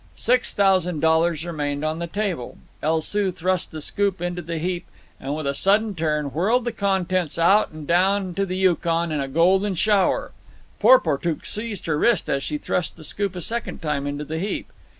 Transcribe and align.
Six 0.15 0.55
thousand 0.55 0.99
dollars 0.99 1.45
remained 1.45 1.85
on 1.85 1.99
the 1.99 2.07
table. 2.07 2.57
El 2.81 3.03
Soo 3.03 3.31
thrust 3.31 3.69
the 3.71 3.81
scoop 3.81 4.19
into 4.19 4.41
the 4.41 4.57
heap, 4.57 4.87
and 5.19 5.35
with 5.35 5.45
a 5.45 5.53
sudden 5.53 5.93
turn 5.93 6.33
whirled 6.33 6.63
the 6.65 6.71
contents 6.71 7.37
out 7.37 7.69
and 7.69 7.85
down 7.85 8.33
to 8.33 8.47
the 8.47 8.57
Yukon 8.57 9.11
in 9.11 9.19
a 9.21 9.27
golden 9.27 9.75
shower. 9.75 10.31
Porportuk 10.79 11.45
seized 11.45 11.85
her 11.85 11.99
wrist 11.99 12.31
as 12.31 12.41
she 12.41 12.57
thrust 12.57 12.95
the 12.95 13.03
scoop 13.03 13.35
a 13.35 13.41
second 13.41 13.79
time 13.83 14.07
into 14.07 14.25
the 14.25 14.39
heap. 14.39 14.71